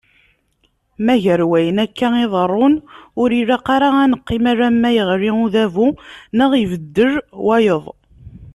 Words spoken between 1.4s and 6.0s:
wayen akka iḍerrun, ur ilaq ara ad neqqim alamma yeɣli udabu